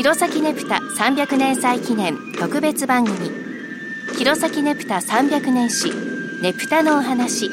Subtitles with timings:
[0.00, 3.30] 弘前ネプタ300年祭記念特別番組。
[4.16, 5.92] 弘前ネプタ300年史
[6.40, 7.50] ネプタのお話。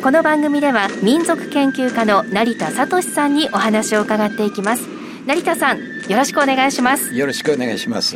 [0.00, 4.84] この番組では民族研究家の成田聡さんにお話を伺っていきます。
[5.26, 7.12] 成田さんよろしくお願いします。
[7.12, 8.14] よろしくお願いします。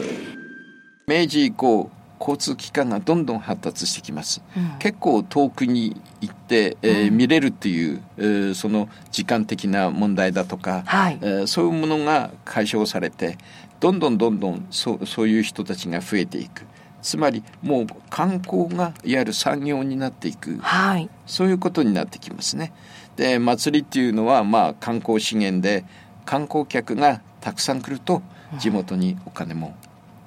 [1.09, 1.91] 明治以降
[2.21, 13.39] 交通機関がどんどん発達してきます、うん、結構遠くに行って、えー、うん、見れるっていう、えー、その時間的な問題だとか、はい、えー、そういうものが解消されて
[13.81, 16.67] どんどんどんどんそうそういう人たちが増えていく。
[17.03, 22.75] つまりもう観光がいわゆる産業になっていく、はい、そういうことになってきますね。
[23.17, 25.87] で祭りっていうのはまあ観光資源で
[26.27, 28.21] 観光客がたくさん来ると
[28.59, 29.75] 地元にお金も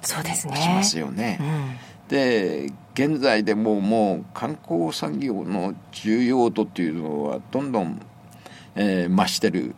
[0.04, 0.56] そうですね。
[0.56, 1.38] しますよね。
[1.40, 8.00] うん、で現在でももう観光産業の重要度っていうのはどんどん、
[8.76, 9.74] えー、増してる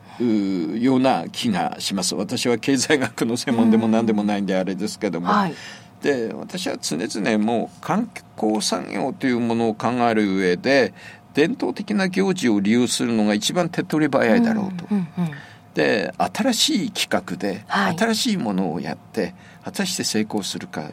[0.80, 2.14] ような気がします。
[2.14, 5.28] 私は経済学の専門でも何でもないんであれですけども。
[5.28, 5.54] はい、
[6.02, 10.92] で私は常々もう観光産業というものを考える上で
[11.34, 14.86] 伝統的な行事を利用するのが一番手っ取り早いだろうと。
[14.90, 15.30] うんうんうん
[15.76, 20.92] で新しい企画で、新しいものをやって果たして成功するか、うん、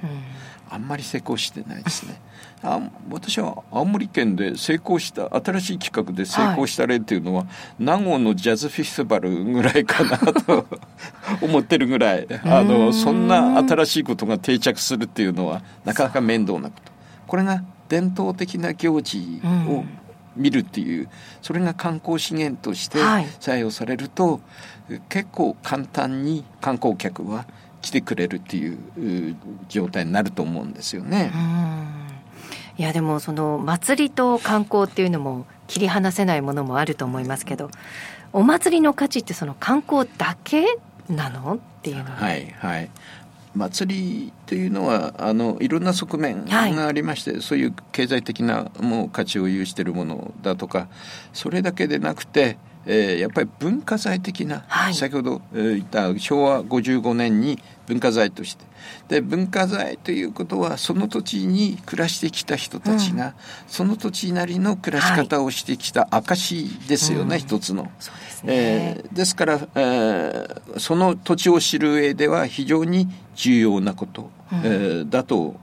[0.69, 2.21] あんまり成功してないですね。
[2.61, 7.47] あ私は青森県で成功した新しい企画で成功した例っていうのは、は
[7.79, 10.65] い、名護のジャズフェスティバルぐらいかなと
[11.41, 12.27] 思ってるぐらい。
[12.43, 16.91] あのそんな新しいことが定着するっていうのはなかなか面倒なこと。
[17.25, 19.85] これが伝統的な行事を
[20.35, 21.09] 見るっていう
[21.41, 22.99] それが観光資源として
[23.39, 24.41] 採用されると、
[24.89, 27.45] はい、結構簡単に観光客は
[27.81, 29.35] 来てくれるっていう
[29.69, 31.31] 状態になると思うんですよね。
[32.77, 37.69] いやでもその祭りと観光っていうのも切り離せないものもあると思いますけど
[38.31, 40.65] お祭りの価値ってその観光だけ
[41.07, 41.55] なの？
[41.55, 42.11] っていうのは。
[42.11, 42.89] はいはい
[43.55, 50.87] 祭りというのはあのいろんな側面がありまして、はい、そういう経済的なもう価値を有しているものだとか
[51.33, 58.65] それだけでなくて、えー、やっぱり文化財的な、はい、先ほど言った昭和55年に文化財として。
[59.07, 63.33] で文化財ということはその土地に暮らしてきた人たちが、うん、
[63.67, 67.91] その土地なりの暮らし方をしてきた証ですよね、はい、一つの。
[67.99, 75.55] そうですね、えー、ですから、えー、その土地を知る上では非常に重要なこと、うん、えー、だと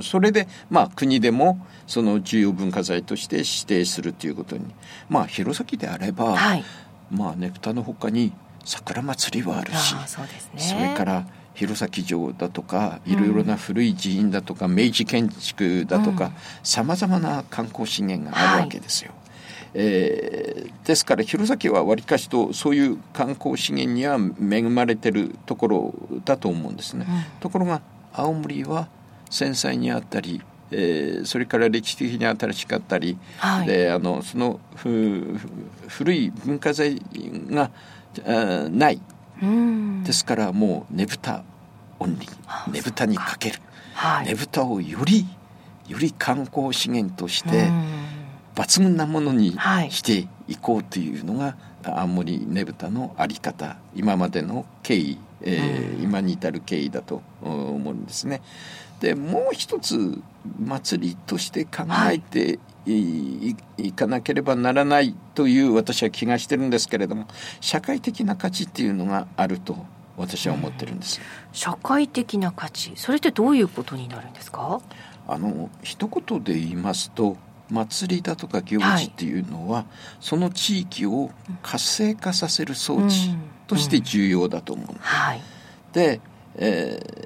[0.00, 4.64] それで、まあ、国でもその重要文化財として指定するということに
[5.08, 6.64] まあ弘前であれば、はい、
[7.10, 8.32] まあねぷたのほかに
[8.64, 16.32] 桜祭りはあるしそ、ね、それから弘前城だとかいろいろな古い寺院だとか、明治建築だとか
[16.62, 19.12] さまざまな観光資源があるわけですよ。
[19.12, 19.20] はい、
[19.74, 27.06] えー、ですから弘前はわりかしとそういう観光資源には恵まれてるところだと思うんですね。
[27.08, 27.82] うん、ところが
[28.12, 28.88] 青森は
[29.30, 30.42] 繊細にあったり
[30.72, 37.00] えー、それから歴史的に新しかったり、はい、であのその古い文化財
[37.50, 37.70] が
[38.70, 39.00] ない
[40.04, 41.42] ですからもうねぶた
[41.98, 42.72] オンリー。
[42.72, 43.58] ねぶたにかける、
[43.94, 45.26] はい、ねぶたをより
[45.88, 47.70] より観光資源として
[48.54, 49.56] 抜群なものに
[49.90, 53.76] していこうというのが青森ねぶたの在り方。
[53.94, 58.42] 今までの経緯、えー、今に至る経緯だと思うんですね。
[59.02, 60.22] でもう一つ
[60.64, 63.56] 祭りとして考えてい。
[63.96, 67.26] かなければならないという私は気がしてるんですけれども
[67.60, 69.76] 社会的な価値っていうのがあると
[70.16, 72.92] 私は思ってるんです、うん、社会的な価値。
[72.96, 74.80] それってどういうことになるんですか？
[75.26, 77.36] あの一言で言いますと
[77.70, 79.86] 祭りだとか行事っていうのは、はい、
[80.20, 81.30] その地域を
[81.62, 83.36] 活性化させる装置
[83.66, 84.98] として重要だと思う、うんうん。
[84.98, 85.42] はい、
[85.92, 86.20] で、
[86.56, 87.21] えー、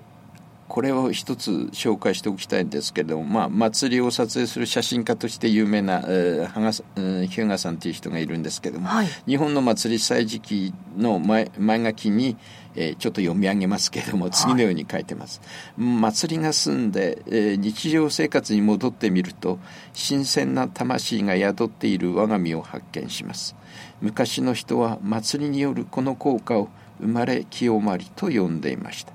[0.69, 12.37] これを一つ紹介しておきたいんですけれども、まあ、祭りを撮影する写真家として有名な、えー、日向さんという人がいるんですけれども、はい、日本の祭り祭時期の前前書きに、
[12.75, 15.41] えー、ちょっと読み上げますけれども次のように書いてます、
[15.79, 19.59] はい、祭りが済んで、えー、日常生活に戻ってみると
[19.93, 23.57] 新鮮な魂が宿っている我が身を発見します。
[24.01, 26.69] 昔の人は祭りによるこの効果を
[27.01, 29.13] 生まれ清まりと呼んでいました。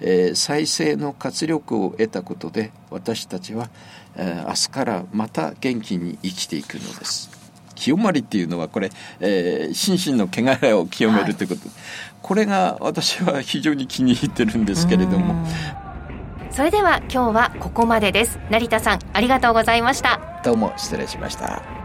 [0.00, 3.70] えー、再生の活力を得たことで私たちは、
[4.16, 7.30] えー、明日からまた元気に生きていくのです。
[7.74, 8.90] 清まりっていうのはこれ、
[9.20, 11.70] えー、心身の汚れを清めるということ、はい、
[12.20, 15.46] これが私は非常に気に入ってるんですけれども。
[16.50, 18.38] それでは今日はここまでです。
[18.50, 20.20] 成田さんありがとうございました。
[20.44, 21.81] どうも失礼しました